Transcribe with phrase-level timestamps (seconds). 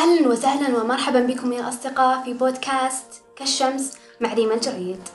[0.00, 5.08] أهلا وسهلا ومرحبا بكم يا أصدقاء في بودكاست كالشمس مع ريما الجريد.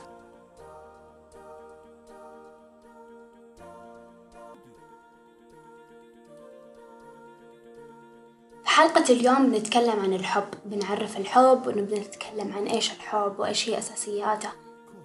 [8.64, 13.78] في حلقة اليوم بنتكلم عن الحب بنعرف الحب ونبدأ نتكلم عن إيش الحب وإيش هي
[13.78, 14.50] أساسياته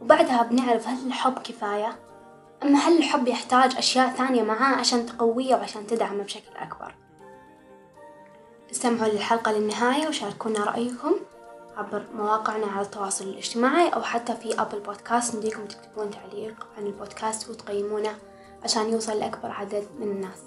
[0.01, 1.99] وبعدها بنعرف هل الحب كفاية؟
[2.63, 6.95] أما هل الحب يحتاج أشياء ثانية معاه عشان تقويه وعشان تدعمه بشكل أكبر؟
[8.71, 11.15] استمعوا للحلقة للنهاية وشاركونا رأيكم
[11.77, 17.49] عبر مواقعنا على التواصل الاجتماعي أو حتى في أبل بودكاست نديكم تكتبون تعليق عن البودكاست
[17.49, 18.15] وتقيمونه
[18.63, 20.39] عشان يوصل لأكبر عدد من الناس.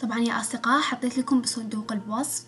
[0.00, 2.44] طبعا يا أصدقاء حطيت لكم بصندوق الوصف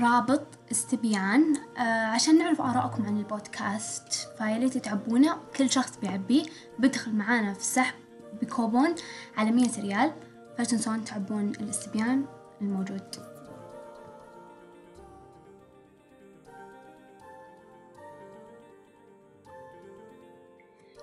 [0.00, 1.56] رابط استبيان.
[1.78, 6.44] آه عشان نعرف آراءكم عن البودكاست فياريت تعبونه كل شخص بيعبيه
[6.78, 7.94] بيدخل معانا في السحب
[8.42, 8.94] بكوبون
[9.36, 10.12] على مية ريال.
[10.56, 12.24] فلا تنسون تعبون الاستبيان
[12.60, 13.32] الموجود.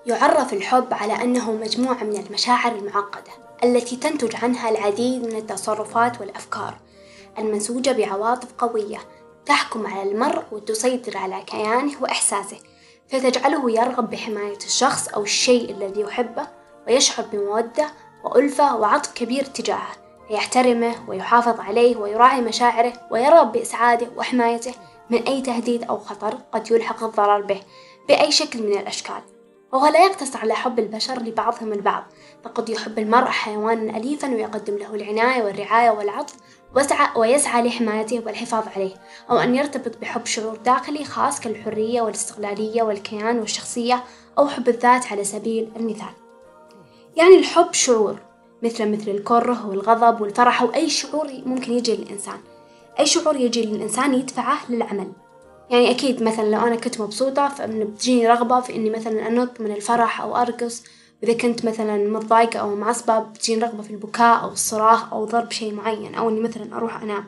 [0.06, 3.32] يعرف الحب على أنه مجموعة من المشاعر المعقدة
[3.64, 6.78] التي تنتج عنها العديد من التصرفات والأفكار
[7.40, 8.98] المنسوجة بعواطف قوية
[9.46, 12.58] تحكم على المرء وتسيطر على كيانه وإحساسه
[13.10, 16.48] فتجعله يرغب بحماية الشخص أو الشيء الذي يحبه
[16.90, 17.88] ويشعر بمودة
[18.24, 19.92] وألفة وعطف كبير تجاهه.
[20.30, 24.74] يحترمه ويحافظ عليه ويراعي مشاعره ويرغب بإسعاده وحمايته
[25.10, 27.62] من أي تهديد أو خطر قد يلحق الضرر به
[28.08, 29.22] بأي شكل من الأشكال.
[29.74, 32.04] وهو لا يقتصر على حب البشر لبعضهم البعض
[32.44, 36.36] فقد يحب المرء حيوانا أليفا ويقدم له العناية والرعاية والعطف
[36.76, 38.96] وسعى ويسعى لحمايته والحفاظ عليه
[39.30, 44.04] أو أن يرتبط بحب شعور داخلي خاص كالحرية والاستقلالية والكيان والشخصية
[44.38, 46.19] أو حب الذات على سبيل المثال.
[47.16, 48.20] يعني الحب شعور
[48.64, 52.38] مثل مثل الكره والغضب والفرح أو أي شعور ممكن يجي للإنسان.
[53.00, 55.12] أي شعور يجي للإنسان يدفعه للعمل.
[55.70, 60.22] يعني أكيد مثلا لو أنا كنت مبسوطة فبتجيني رغبة في إني مثلا أنط من الفرح
[60.22, 60.84] أو أرقص.
[61.24, 65.74] وإذا كنت مثلا متضايقة أو معصبة بتجيني رغبة في البكاء أو الصراخ أو ضرب شيء
[65.74, 67.26] معين أو إني مثلا أروح أنام.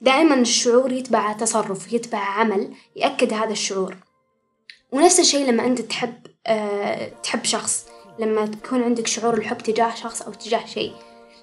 [0.00, 3.96] دائما الشعور يتبع تصرف يتبع عمل يأكد هذا الشعور.
[4.92, 6.14] ونفس الشيء لما أنت تحب
[6.46, 7.89] أه تحب شخص.
[8.18, 10.92] لما تكون عندك شعور الحب تجاه شخص أو تجاه شيء.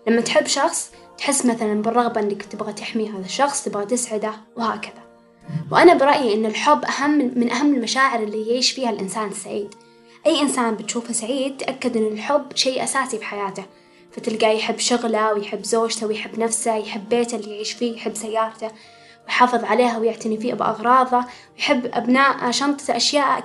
[0.07, 5.03] لما تحب شخص تحس مثلا بالرغبة إنك تبغى تحمي هذا الشخص تبغى تسعده وهكذا.
[5.72, 9.75] وأنا برأيي إن الحب أهم من أهم المشاعر اللي يعيش فيها الإنسان السعيد.
[10.25, 13.66] أي إنسان بتشوفه سعيد تأكد إن الحب شيء أساسي في حياته.
[14.11, 18.72] فتلقاه يحب شغله ويحب زوجته ويحب نفسه يحب بيته اللي يعيش فيه يحب سيارته
[19.25, 23.44] ويحافظ عليها ويعتني فيه بأغراضه ويحب أبناء شنطته أشياء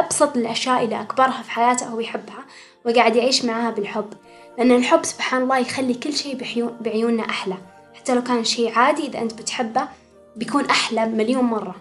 [0.00, 2.44] أبسط الأشياء اللي أكبرها في حياته هو يحبها
[2.86, 4.12] وقاعد يعيش معاها بالحب.
[4.58, 6.38] لأن الحب سبحان الله يخلي كل شيء
[6.80, 7.56] بعيوننا أحلى.
[7.94, 9.88] حتى لو كان شيء عادي إذا أنت بتحبه
[10.36, 11.74] بيكون أحلى مليون مرة.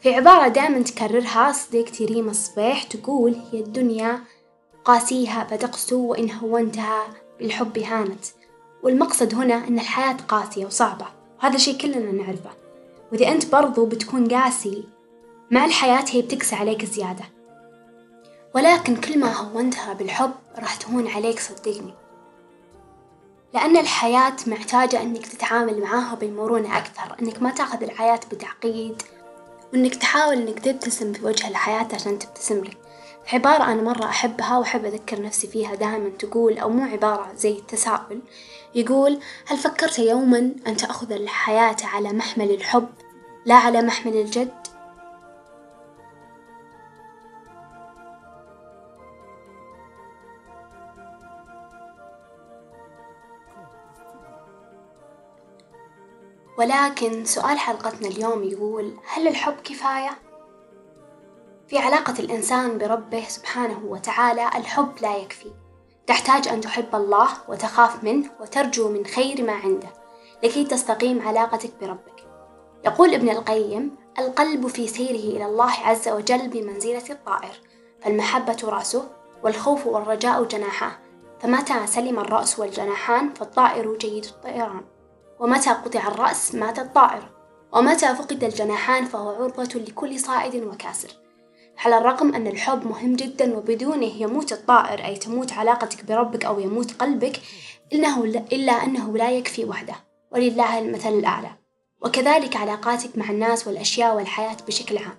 [0.00, 4.20] في عبارة دائما تكررها صديقتي ريما الصبيح تقول هي الدنيا
[4.84, 7.04] قاسيها فتقسو وإن هونتها
[7.38, 8.24] بالحب هانت.
[8.82, 11.06] والمقصد هنا أن الحياة قاسية وصعبة
[11.42, 12.50] وهذا شيء كلنا نعرفه.
[13.12, 14.84] وإذا أنت برضو بتكون قاسي
[15.50, 17.24] مع الحياة هي بتقسى عليك زيادة.
[18.54, 21.94] ولكن كل ما هونتها بالحب راح تهون عليك صدقني.
[23.54, 29.02] لأن الحياة محتاجة أنك تتعامل معاها بمرونة أكثر أنك ما تأخذ الحياة بتعقيد
[29.72, 32.76] وأنك تحاول أنك تبتسم في وجه الحياة عشان تبتسم لك.
[33.32, 38.20] عبارة أنا مرة أحبها وأحب أذكر نفسي فيها دائما تقول أو مو عبارة زي التساؤل
[38.74, 42.88] يقول هل فكرت يوما أن تأخذ الحياة على محمل الحب؟
[43.46, 44.59] لا على محمل الجد؟
[56.60, 60.10] ولكن سؤال حلقتنا اليوم يقول هل الحب كفاية؟
[61.68, 65.52] في علاقة الإنسان بربه سبحانه وتعالى الحب لا يكفي.
[66.06, 69.88] تحتاج أن تحب الله وتخاف منه وترجو من خير ما عنده
[70.42, 72.28] لكي تستقيم علاقتك بربك.
[72.84, 77.60] يقول ابن القيم القلب في سيره إلى الله عز وجل بمنزلة الطائر
[78.02, 79.08] فالمحبة رأسه
[79.42, 80.92] والخوف والرجاء جناحاه
[81.40, 84.99] فمتى سلم الرأس والجناحان فالطائر جيد الطيران.
[85.40, 87.22] ومتى قطع الرأس مات الطائر
[87.72, 91.08] ومتى فقد الجناحان فهو عرضة لكل صائد وكاسر.
[91.78, 96.92] على الرغم أن الحب مهم جدا وبدونه يموت الطائر أي تموت علاقتك بربك أو يموت
[96.92, 97.40] قلبك
[97.92, 99.94] إنه إلا أنه لا يكفي وحده
[100.32, 101.50] ولله المثل الأعلى.
[102.02, 105.16] وكذلك علاقاتك مع الناس والأشياء والحياة بشكل عام.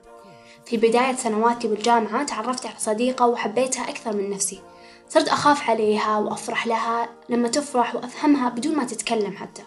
[0.66, 4.62] في بداية سنواتي بالجامعة تعرفت على صديقة وحبيتها أكثر من نفسي.
[5.10, 9.64] صرت أخاف عليها وأفرح لها لما تفرح وأفهمها بدون ما تتكلم حتى.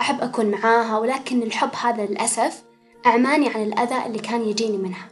[0.00, 2.62] أحب أكون معاها ولكن الحب هذا للأسف
[3.06, 5.08] أعماني عن الأذى اللي كان يجيني منها.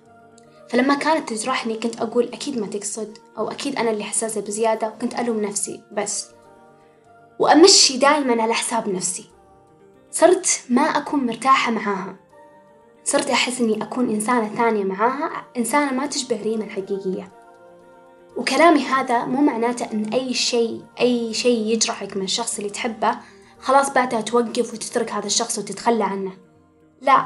[0.68, 5.18] فلما كانت تجرحني كنت أقول أكيد ما تقصد أو أكيد أنا اللي حساسة بزيادة وكنت
[5.18, 6.26] ألوم نفسي بس.
[7.38, 9.30] وأمشي دايما على حساب نفسي.
[10.10, 12.16] صرت ما أكون مرتاحة معاها.
[13.04, 17.32] صرت أحس إني أكون إنسانة ثانية معاها إنسانة ما تشبه ريما الحقيقية.
[18.36, 23.16] وكلامي هذا مو معناته إن أي شيء أي شيء يجرحك من الشخص اللي تحبه
[23.60, 26.32] خلاص بعدها توقف وتترك هذا الشخص وتتخلى عنه.
[27.00, 27.24] لا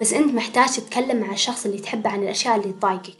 [0.00, 3.16] بس أنت محتاج تتكلم مع الشخص اللي تحبه عن الأشياء اللي تضايقك.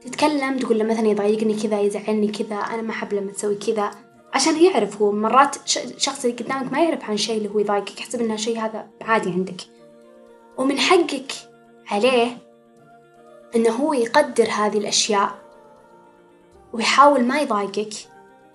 [0.00, 3.90] تتكلم تقول له مثلا يضايقني كذا يزعلني كذا أنا ما أحب لما تسوي كذا.
[4.34, 8.20] عشان يعرف هو مرات الشخص اللي قدامك ما يعرف عن شيء اللي هو يضايقك يحسب
[8.20, 9.60] إن الشيء هذا عادي عندك.
[10.58, 11.32] ومن حقك
[11.86, 12.38] عليه
[13.56, 15.42] إنه هو يقدر هذه الأشياء
[16.72, 17.92] ويحاول ما يضايقك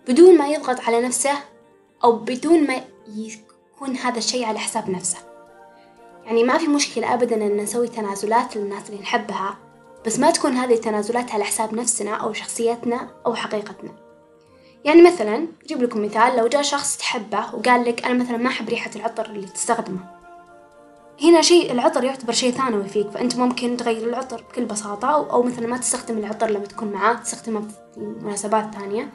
[0.07, 1.31] بدون ما يضغط على نفسه
[2.03, 5.17] أو بدون ما يكون هذا الشيء على حساب نفسه.
[6.25, 9.57] يعني ما في مشكلة أبدا إن نسوي تنازلات للناس اللي نحبها
[10.05, 13.91] بس ما تكون هذه التنازلات على حساب نفسنا أو شخصيتنا أو حقيقتنا.
[14.85, 18.69] يعني مثلا أجيب لكم مثال لو جاء شخص تحبه وقال لك أنا مثلا ما أحب
[18.69, 19.99] ريحة العطر اللي تستخدمه.
[21.23, 25.67] هنا شيء العطر يعتبر شيء ثانوي فيك فأنت ممكن تغير العطر بكل بساطة أو مثلا
[25.67, 29.09] ما تستخدم العطر لما تكون معاه تستخدمه في مناسبات ثانية.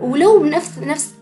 [0.00, 1.14] ولو نفس نفس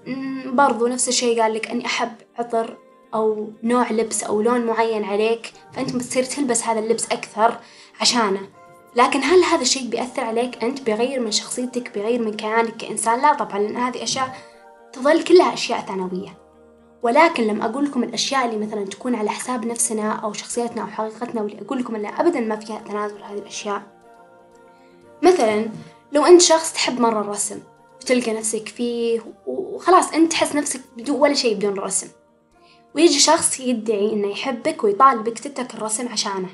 [0.47, 2.77] برضو نفس الشيء قال لك أني أحب عطر
[3.15, 7.59] أو نوع لبس أو لون معين عليك فأنت بتصير تلبس هذا اللبس أكثر
[8.01, 8.41] عشانه.
[8.97, 13.35] لكن هل هذا الشيء بيأثر عليك أنت بيغير من شخصيتك بيغير من كيانك كإنسان؟ لا
[13.35, 14.37] طبعا لأن هذه أشياء
[14.93, 16.39] تظل كلها أشياء ثانوية.
[17.03, 21.43] ولكن لما أقول لكم الأشياء اللي مثلا تكون على حساب نفسنا أو شخصيتنا أو حقيقتنا
[21.43, 23.83] واللي أقول لكم أنها أبدا ما فيها تنازل هذه الأشياء.
[25.23, 25.69] مثلا
[26.13, 27.59] لو أنت شخص تحب مرة الرسم
[28.03, 32.09] وتلقى نفسك فيه وخلاص أنت تحس نفسك بدون ولا شيء بدون الرسم
[32.95, 36.49] ويجي شخص يدعي إنه يحبك ويطالبك تترك الرسم عشانه.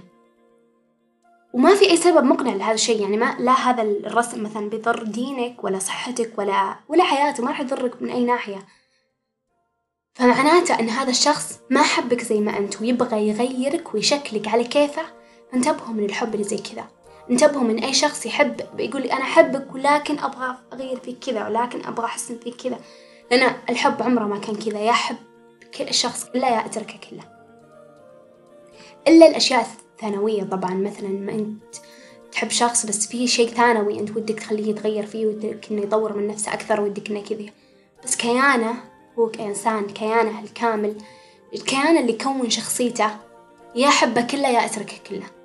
[1.53, 5.65] وما في أي سبب مقنع لهذا الشيء يعني ما لا هذا الرسم مثلا بيضر دينك
[5.65, 8.67] ولا صحتك ولا ولا حياتك ما راح يضرك من أي ناحية.
[10.15, 15.03] فمعناته أن هذا الشخص ما حبك زي ما أنت ويبغى يغيرك ويشكلك على كيفه.
[15.55, 16.98] انتبهوا من الحب اللي زي كذا.
[17.31, 21.85] انتبهوا من أي شخص يحب بيقول لي أنا أحبك ولكن أبغى أغير فيك كذا ولكن
[21.85, 22.79] أبغى أحسن فيك كذا.
[23.31, 25.17] لأن الحب عمره ما كان كذا يا حب
[25.79, 27.25] كل الشخص كله يا أتركه كله.
[29.09, 31.77] إلا الأشياء الثانوية طبعا مثلا ما أنت
[32.33, 36.29] تحب شخص بس في شيء ثانوي أنت ودك تخليه يتغير فيه ودك إنه يطور من
[36.29, 37.47] نفسه أكثر ودك إنه كذا.
[38.05, 38.75] بس كيانه
[39.19, 40.95] هو كإنسان كيانه الكامل
[41.55, 43.11] الكيان اللي يكون شخصيته
[43.75, 45.38] يا أحبه كله يا أتركه كله.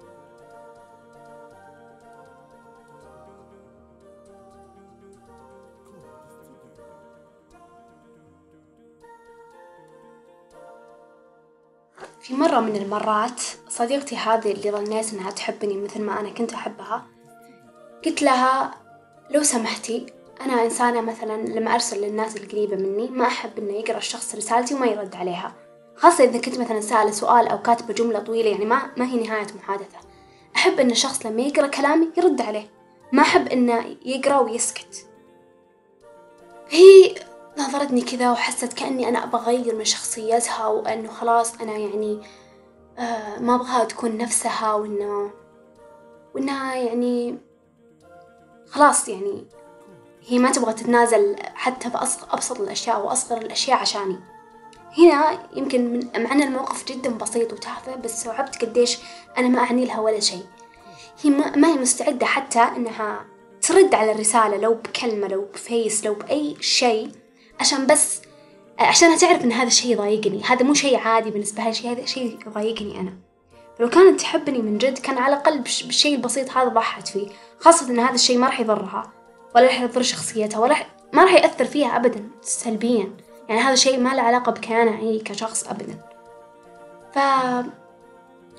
[12.53, 17.05] مرة من المرات صديقتي هذه اللي ظنيت إنها تحبني مثل ما أنا كنت أحبها
[18.05, 18.71] قلت لها
[19.29, 20.05] لو سمحتي
[20.41, 24.85] أنا إنسانة مثلا لما أرسل للناس القريبة مني ما أحب إنه يقرأ الشخص رسالتي وما
[24.85, 25.53] يرد عليها.
[25.95, 29.47] خاصة إذا كنت مثلا سأله سؤال أو كاتبة جملة طويلة يعني ما ما هي نهاية
[29.55, 29.97] محادثة.
[30.55, 32.67] أحب إن الشخص لما يقرأ كلامي يرد عليه.
[33.11, 35.05] ما أحب إنه يقرأ ويسكت.
[36.69, 37.15] هي
[37.57, 42.19] نظرتني كذا وحست كأني أنا أبغى أغير من شخصيتها وأنه خلاص أنا يعني
[43.39, 45.31] ما أبغاها تكون نفسها وإنه
[46.35, 47.37] وإنها يعني
[48.69, 49.45] خلاص يعني
[50.27, 51.97] هي ما تبغى تتنازل حتى في
[52.31, 54.19] أبسط الأشياء وأصغر الأشياء عشاني.
[54.97, 58.99] هنا يمكن من مع أن الموقف جدا بسيط وتافه بس استوعبت قديش
[59.37, 60.45] أنا ما أعني لها ولا شيء.
[61.21, 63.25] هي ما هي مستعدة حتى إنها
[63.61, 67.11] ترد على الرسالة لو بكلمة لو بفيس لو بأي شيء
[67.59, 68.21] عشان بس
[68.79, 70.43] عشان تعرف إن هذا الشيء يضايقني.
[70.43, 73.13] هذا مو شيء عادي بالنسبة لها شيء هذا شيء يضايقني أنا.
[73.79, 77.27] لو كانت تحبني من جد كان على الأقل بالشيء البسيط هذا ضحت فيه.
[77.59, 79.11] خاصة إن هذا الشيء ما راح يضرها
[79.55, 80.75] ولا راح يضر شخصيتها ولا
[81.13, 83.13] ما راح يأثر فيها أبدا سلبيا.
[83.49, 85.99] يعني هذا الشيء ما له علاقة بكيانها هي كشخص أبدا.
[87.13, 87.19] ف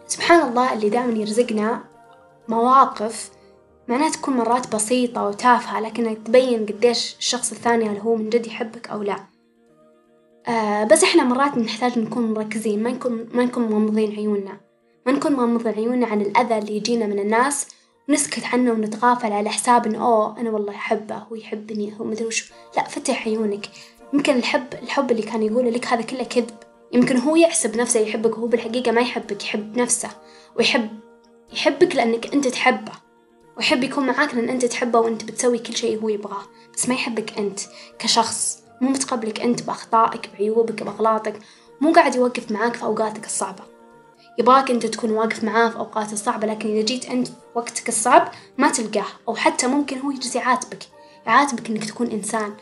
[0.07, 1.85] سبحان الله اللي دائما يرزقنا
[2.49, 3.31] مواقف
[3.89, 8.91] معناها تكون مرات بسيطة وتافهة لكنها تبين قديش الشخص الثاني هل هو من جد يحبك
[8.91, 9.34] أو لا.
[10.49, 14.61] آه بس إحنا مرات نحتاج نكون مركزين ما نكون ما نكون مغمضين عيوننا.
[15.07, 17.67] ما نكون مغمضين عيوننا عن الأذى اللي يجينا من الناس
[18.09, 22.53] ونسكت عنه ونتغافل على حساب إنه أوه أنا والله أحبه هو يحبني هو مدري وش.
[22.77, 23.67] لا فتح عيونك.
[24.13, 26.51] يمكن الحب الحب اللي كان يقوله لك هذا كله كذب.
[26.93, 30.11] يمكن هو يحسب نفسه يحبك وهو بالحقيقة ما يحبك يحب نفسه.
[30.57, 30.89] ويحب
[31.53, 32.93] يحبك لأنك أنت تحبه.
[33.57, 36.43] ويحب يكون معاك لأن أنت تحبه وأنت بتسوي كل شيء هو يبغاه.
[36.75, 37.61] بس ما يحبك أنت
[37.99, 38.64] كشخص.
[38.85, 41.39] مو متقبلك أنت بأخطائك بعيوبك بأغلاطك.
[41.81, 43.65] مو قاعد يوقف معاك في أوقاتك الصعبة.
[44.39, 48.71] يبغاك أنت تكون واقف معاه في أوقات الصعبة لكن إذا جيت أنت وقتك الصعب ما
[48.71, 49.07] تلقاه.
[49.29, 50.83] أو حتى ممكن هو يجلس يعاتبك.
[51.27, 52.55] يعاتبك إنك تكون إنسان.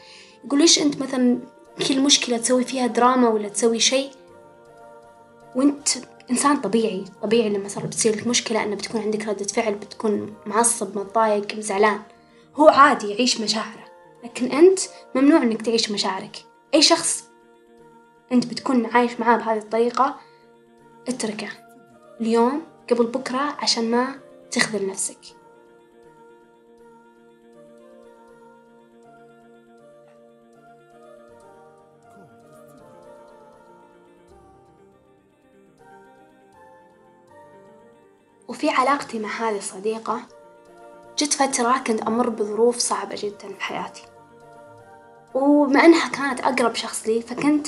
[0.44, 1.38] يقول ليش أنت مثلا
[1.88, 4.10] كل مشكلة تسوي فيها دراما ولا تسوي شيء؟
[5.56, 5.88] وأنت
[6.30, 7.04] إنسان طبيعي.
[7.22, 12.00] طبيعي لما صار بتصير لك مشكلة إنه بتكون عندك ردة فعل بتكون معصب متضايق زعلان.
[12.56, 13.81] هو عادي يعيش مشاعره.
[14.24, 14.80] لكن أنت
[15.14, 16.36] ممنوع إنك تعيش مشاعرك.
[16.74, 17.30] أي شخص
[18.32, 20.16] أنت بتكون عايش معاه بهذه الطريقة
[21.08, 21.48] اتركه
[22.20, 25.18] اليوم قبل بكرة عشان ما تخذل نفسك.
[38.48, 40.22] وفي علاقتي مع هذه الصديقة
[41.18, 44.11] جت فترة كنت أمر بظروف صعبة جدا في حياتي.
[45.34, 47.66] وبما أنها كانت أقرب شخص لي فكنت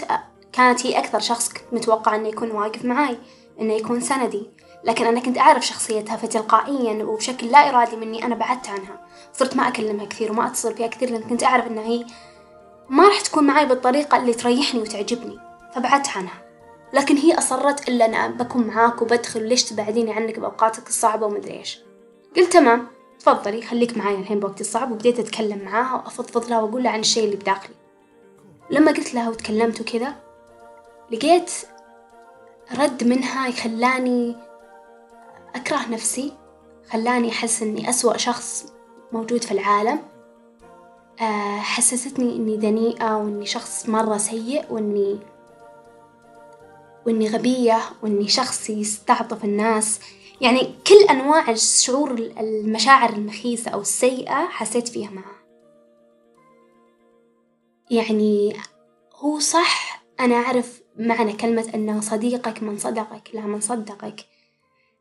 [0.52, 3.18] كانت هي أكثر شخص كنت متوقع إنه يكون واقف معاي
[3.60, 4.50] إنه يكون سندي.
[4.84, 9.06] لكن أنا كنت أعرف شخصيتها فتلقائيا وبشكل لا إرادي مني أنا بعدت عنها.
[9.32, 12.06] صرت ما أكلمها كثير وما أتصل فيها كثير لأن كنت أعرف إنها هي
[12.88, 15.38] ما راح تكون معي بالطريقة اللي تريحني وتعجبني
[15.74, 16.44] فبعدت عنها.
[16.92, 21.80] لكن هي أصرت إلا أنا بكون معاك وبدخل وليش تبعديني عنك بأوقاتك الصعبة ومدري إيش.
[22.36, 22.93] قلت تمام.
[23.24, 27.24] تفضلي خليك معايا الحين بوقتي الصعب وبديت أتكلم معاها وأفضفض لها وأقول لها عن الشيء
[27.24, 27.74] اللي بداخلي.
[28.70, 30.14] لما قلت لها وتكلمت وكذا
[31.12, 31.50] لقيت
[32.78, 34.36] رد منها يخلاني
[35.54, 36.32] أكره نفسي
[36.90, 38.72] خلاني أحس إني أسوأ شخص
[39.12, 39.98] موجود في العالم.
[41.20, 45.18] آه، حسستني إني دنيئة وإني شخص مرة سيء وإني
[47.06, 50.00] وإني غبية وإني شخص يستعطف الناس.
[50.44, 52.10] يعني كل أنواع الشعور
[52.40, 55.36] المشاعر المخيسة أو السيئة حسيت فيها معه.
[57.90, 58.56] يعني
[59.14, 64.20] هو صح أنا أعرف معنى كلمة أنه صديقك من صدقك لا من صدقك.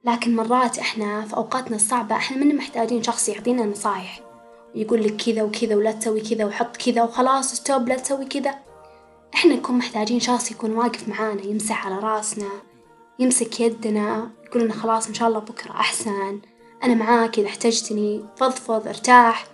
[0.04, 4.20] لكن مرات إحنا في أوقاتنا الصعبة إحنا من محتاجين شخص يعطينا نصايح.
[4.76, 8.56] ويقول لك كذا وكذا ولا تسوي كذا وحط كذا وخلاص ستوب لا تسوي كذا.
[9.34, 12.73] إحنا نكون محتاجين شخص يكون واقف معانا يمسح على راسنا.
[13.20, 16.40] يمسك يدنا يقول لنا خلاص إن شاء الله بكرة أحسن
[16.84, 19.46] أنا معاك إذا احتجتني فضفض ارتاح.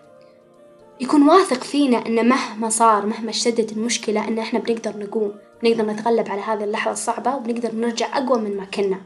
[1.02, 6.30] يكون واثق فينا إن مهما صار مهما اشتدت المشكلة إن إحنا بنقدر نقوم بنقدر نتغلب
[6.30, 9.02] على هذه اللحظة الصعبة وبنقدر نرجع أقوى من ما كنا.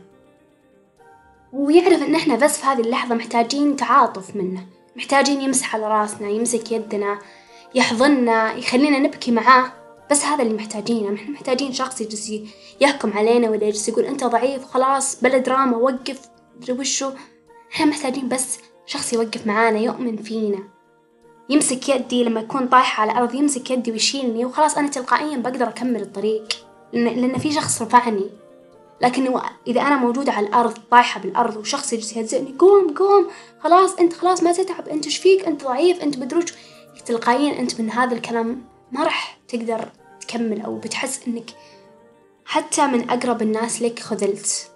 [1.53, 6.71] ويعرف إن إحنا بس في هذه اللحظة محتاجين تعاطف منه محتاجين يمسح على راسنا يمسك
[6.71, 7.19] يدنا
[7.75, 9.71] يحضننا يخلينا نبكي معاه.
[10.11, 11.15] بس هذا اللي محتاجينه.
[11.15, 12.33] إحنا محتاجين شخص يجلس
[12.81, 16.19] يحكم علينا ولا يجلس يقول أنت ضعيف خلاص بلا دراما وقف
[16.69, 17.11] وشو؟
[17.73, 20.59] إحنا محتاجين بس شخص يوقف معانا يؤمن فينا.
[21.49, 26.01] يمسك يدي لما يكون طايحة على الأرض يمسك يدي ويشيلني وخلاص أنا تلقائيا بقدر أكمل
[26.01, 26.47] الطريق.
[26.93, 28.29] لأن, لأن في شخص رفعني.
[29.01, 33.27] لكن إذا أنا موجودة على الأرض طايحة بالأرض وشخص يجلس يهزئني قوم قوم
[33.59, 36.53] خلاص أنت خلاص ما تتعب أنت إيش فيك؟ أنت ضعيف أنت بدروش
[37.05, 39.89] تلقائيا أنت من هذا الكلام ما راح تقدر
[40.21, 41.49] تكمل أو بتحس إنك
[42.45, 44.71] حتى من أقرب الناس لك خذلت.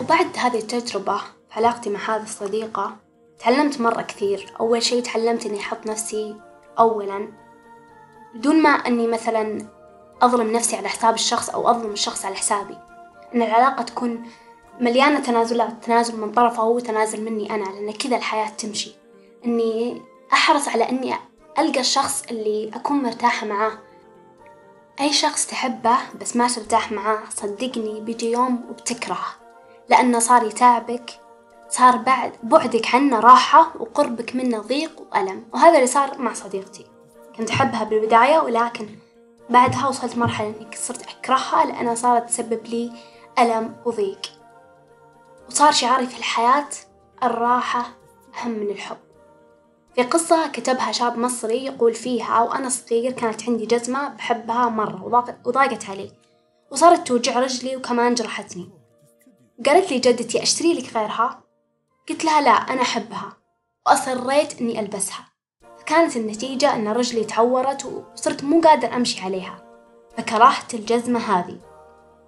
[0.00, 1.24] وبعد هذه التجربة في
[1.56, 2.96] علاقتي مع هذه الصديقة
[3.38, 4.54] تعلمت مرة كثير.
[4.60, 6.40] أول شي تعلمت إني أحط نفسي
[6.78, 7.28] أولا.
[8.34, 9.68] بدون ما أني مثلا
[10.22, 12.93] أظلم نفسي على حساب الشخص أو أظلم الشخص على حسابي.
[13.34, 14.22] إن العلاقة تكون
[14.80, 18.94] مليانة تنازلات تنازل من طرفه هو وتنازل مني أنا لأن كذا الحياة تمشي.
[19.46, 21.14] إني أحرص على إني
[21.58, 23.72] ألقى الشخص اللي أكون مرتاحة معاه.
[25.00, 29.36] أي شخص تحبه بس ما ترتاح معاه صدقني بيجي يوم وبتكرهه.
[29.88, 31.20] لأنه صار يتعبك
[31.68, 35.44] صار بعد بعدك عنه راحة وقربك منه ضيق وألم.
[35.52, 36.86] وهذا اللي صار مع صديقتي.
[37.36, 38.86] كنت أحبها بالبداية ولكن
[39.50, 42.92] بعدها وصلت مرحلة إني صرت أكرهها لأنها صارت تسبب لي
[43.38, 44.20] ألم وضيق.
[45.48, 46.68] وصار شعاري في الحياة
[47.22, 47.86] الراحة
[48.40, 48.96] أهم من الحب.
[49.94, 55.04] في قصة كتبها شاب مصري يقول فيها وأنا صغير كانت عندي جزمة بحبها مرة
[55.44, 56.12] وضاقت علي
[56.70, 58.70] وصارت توجع رجلي وكمان جرحتني.
[59.66, 61.40] قالت لي جدتي أشتري لك غيرها؟
[62.08, 63.36] قلت لها لا أنا أحبها
[63.86, 65.26] وأصريت إني ألبسها.
[65.78, 69.64] فكانت النتيجة أن رجلي تعورت وصرت مو قادر أمشي عليها.
[70.16, 71.73] فكرهت الجزمة هذه.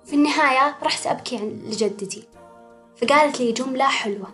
[0.06, 2.24] في النهاية رحت أبكي لجدتي
[2.96, 4.28] فقالت لي جملة حلوة.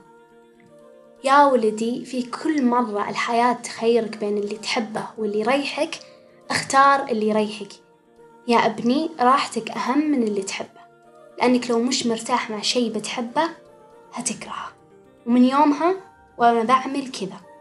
[1.25, 5.99] يا ولدي في كل مرة الحياة تخيرك بين اللي تحبه واللي يريحك
[6.50, 7.73] اختار اللي يريحك.
[8.49, 10.81] يا أبني راحتك أهم من اللي تحبه
[11.38, 13.49] لأنك لو مش مرتاح مع شي بتحبه
[14.14, 14.73] هتكرهه.
[15.26, 15.95] ومن يومها
[16.38, 17.51] وأنا بعمل كذا.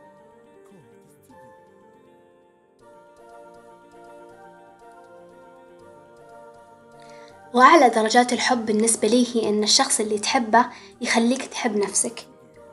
[7.54, 10.66] وأعلى درجات الحب بالنسبة لي هي إن الشخص اللي تحبه
[11.02, 12.20] يخليك تحب نفسك.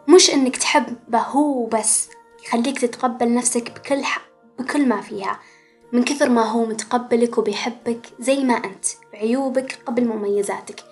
[0.09, 2.09] مش إنك تحبه هو بس
[2.45, 4.21] يخليك تتقبل نفسك بكل ح...
[4.59, 5.41] بكل ما فيها.
[5.93, 10.85] من كثر ما هو متقبلك وبيحبك زي ما أنت بعيوبك قبل مميزاتك.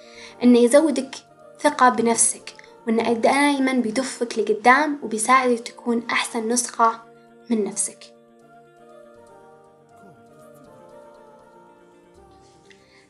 [0.43, 1.15] إنه يزودك
[1.61, 2.55] ثقة بنفسك
[2.87, 7.03] وإنه دائما بيدفك لقدام وبيساعدك تكون أحسن نسخة
[7.51, 8.16] من نفسك.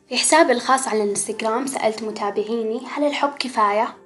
[0.09, 3.97] في حسابي الخاص على الانستغرام سألت متابعيني هل الحب كفاية؟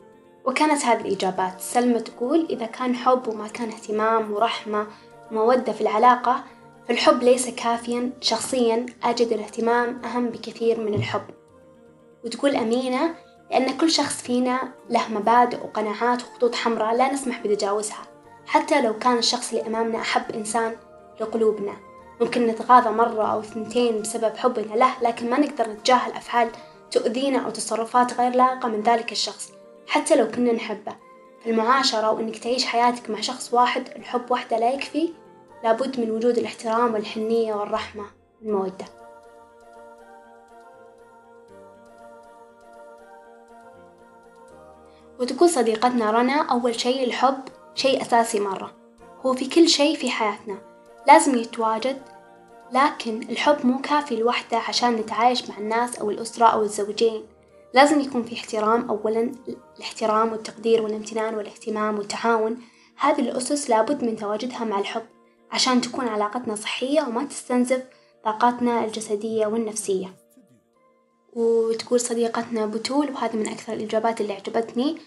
[0.44, 1.60] وكانت هذه الإجابات.
[1.60, 4.86] سلمى تقول إذا كان حب وما كان اهتمام ورحمة
[5.32, 6.44] ومودة في العلاقة
[6.88, 8.10] فالحب ليس كافيا.
[8.20, 11.22] شخصيا أجد الاهتمام أهم بكثير من الحب.
[12.24, 13.14] وتقول أمينة
[13.50, 18.02] لأن كل شخص فينا له مبادئ وقناعات وخطوط حمراء لا نسمح بتجاوزها.
[18.46, 20.76] حتى لو كان الشخص اللي أمامنا أحب إنسان
[21.20, 21.89] لقلوبنا.
[22.20, 26.50] ممكن نتغاضى مرة أو ثنتين بسبب حبنا له لكن ما نقدر نتجاهل أفعال
[26.90, 29.52] تؤذينا أو تصرفات غير لائقة من ذلك الشخص
[29.86, 30.92] حتى لو كنا نحبه.
[31.46, 35.12] المعاشرة وإنك تعيش حياتك مع شخص واحد الحب وحدة لا يكفي
[35.64, 38.04] لابد من وجود الاحترام والحنية والرحمة
[38.42, 38.84] والمودة
[45.20, 47.40] وتقول صديقتنا رنا أول شيء الحب
[47.74, 48.72] شيء أساسي مرة.
[49.26, 50.69] هو في كل شيء في حياتنا.
[51.06, 52.02] لازم يتواجد
[52.72, 57.26] لكن الحب مو كافي لوحده عشان نتعايش مع الناس أو الأسرة أو الزوجين.
[57.74, 59.32] لازم يكون في احترام أولا
[59.78, 62.58] الاحترام والتقدير والامتنان والاهتمام والتعاون.
[62.96, 65.06] هذه الأسس لابد من تواجدها مع الحب
[65.50, 67.82] عشان تكون علاقتنا صحية وما تستنزف
[68.24, 70.16] طاقاتنا الجسدية والنفسية.
[71.32, 74.98] وتقول صديقتنا بتول وهذه من أكثر الإجابات اللي عجبتني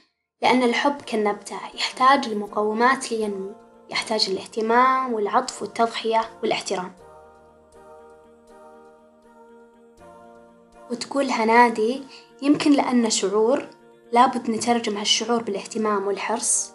[0.42, 3.63] لأن الحب كالنبتة يحتاج لمقومات لينمو.
[3.90, 6.94] يحتاج الاهتمام والعطف والتضحية والاحترام.
[10.92, 12.04] وتقول هنادي
[12.42, 13.68] يمكن لأن شعور
[14.12, 16.74] لابد نترجم هالشعور بالاهتمام والحرص.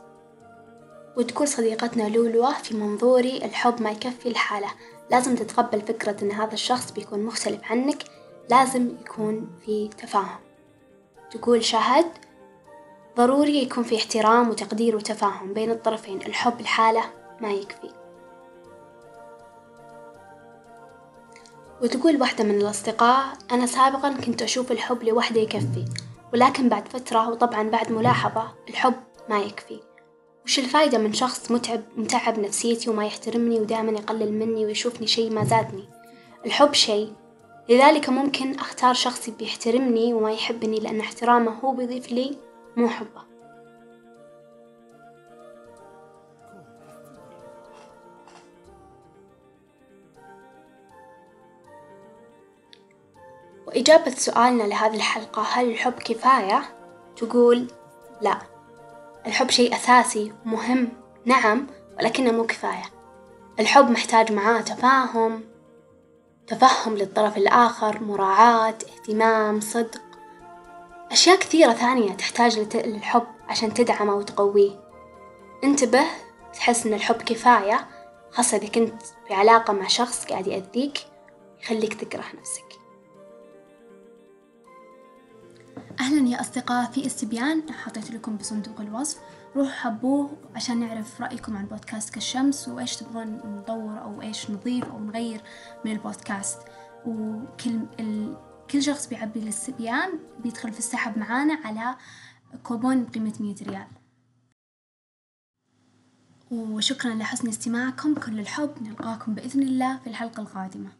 [1.16, 4.68] وتقول صديقتنا لولوة في منظوري الحب ما يكفي الحالة.
[5.10, 8.04] لازم تتقبل فكرة إن هذا الشخص بيكون مختلف عنك
[8.50, 10.38] لازم يكون في تفاهم.
[11.30, 12.27] تقول شهد
[13.18, 16.22] ضروري يكون في احترام وتقدير وتفاهم بين الطرفين.
[16.22, 17.02] الحب الحالة
[17.40, 17.90] ما يكفي.
[21.82, 25.84] وتقول واحدة من الأصدقاء أنا سابقا كنت أشوف الحب لوحده يكفي
[26.32, 28.94] ولكن بعد فترة وطبعا بعد ملاحظة الحب
[29.28, 29.80] ما يكفي.
[30.44, 35.44] وش الفايدة من شخص متعب متعب نفسيتي وما يحترمني ودائما يقلل مني ويشوفني شي ما
[35.44, 35.88] زادني؟
[36.46, 37.08] الحب شي
[37.68, 42.47] لذلك ممكن أختار شخص بيحترمني وما يحبني لأن احترامه هو بيضيف لي
[42.78, 43.22] مو حبه
[53.66, 56.62] وإجابة سؤالنا لهذه الحلقة هل الحب كفاية؟
[57.16, 57.68] تقول
[58.20, 58.38] لا.
[59.26, 60.88] الحب شيء أساسي مهم
[61.24, 61.66] نعم
[61.98, 62.84] ولكنه مو كفاية.
[63.60, 65.44] الحب محتاج معاه تفاهم
[66.46, 70.07] تفهم للطرف الآخر مراعاة اهتمام صدق.
[71.12, 74.80] أشياء كثيرة ثانية تحتاج للحب عشان تدعمه وتقويه.
[75.64, 76.04] انتبه
[76.52, 77.88] تحس إن الحب كفاية
[78.30, 80.98] خاصة إذا كنت في علاقة مع شخص قاعد يأذيك
[81.62, 82.64] يخليك تكره نفسك.
[86.00, 87.72] أهلا يا أصدقاء في استبيان.
[87.72, 89.18] حطيت لكم بصندوق الوصف.
[89.56, 94.98] روحوا حبوه عشان نعرف رأيكم عن بودكاست كالشمس وإيش تبغون نطور أو إيش نضيف أو
[94.98, 95.40] نغير
[95.84, 96.58] من البودكاست.
[97.06, 97.80] وكل.
[98.70, 101.96] كل شخص بيعبي الاستبيان بيدخل في السحب معانا على
[102.62, 103.86] كوبون بقيمة مية ريال.
[106.50, 108.14] وشكرا لحسن استماعكم.
[108.14, 108.82] كل الحب.
[108.82, 110.92] نلقاكم بإذن الله في الحلقة القادمة.